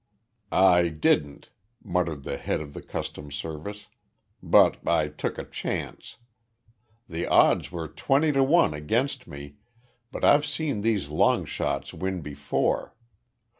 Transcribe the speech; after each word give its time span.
"I 0.51 0.87
didn't," 0.87 1.51
muttered 1.83 2.23
the 2.23 2.37
head 2.37 2.59
of 2.59 2.73
the 2.73 2.81
Customs 2.81 3.35
Service, 3.35 3.87
"but 4.41 4.79
I 4.87 5.09
took 5.09 5.37
a 5.37 5.43
chance. 5.43 6.17
The 7.07 7.27
odds 7.27 7.71
were 7.71 7.87
twenty 7.87 8.31
to 8.31 8.43
one 8.43 8.73
against 8.73 9.27
me, 9.27 9.57
but 10.11 10.23
I've 10.23 10.47
seen 10.47 10.81
these 10.81 11.09
long 11.09 11.45
shots 11.45 11.93
win 11.93 12.21
before. 12.21 12.95